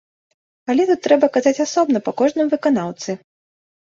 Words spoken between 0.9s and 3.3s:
трэба казаць асобна па кожным выканаўцы.